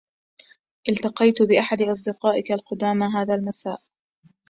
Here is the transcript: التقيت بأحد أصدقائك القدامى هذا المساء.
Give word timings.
التقيت 0.89 1.41
بأحد 1.41 1.81
أصدقائك 1.81 2.51
القدامى 2.51 3.05
هذا 3.05 3.35
المساء. 3.35 3.79